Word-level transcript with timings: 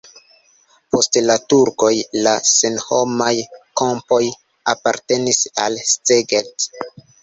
Post 0.95 1.19
la 1.25 1.35
turkoj 1.53 1.91
la 2.29 2.33
senhomaj 2.53 3.31
kampoj 3.85 4.23
apartenis 4.77 5.47
al 5.65 5.83
Szeged. 5.97 6.73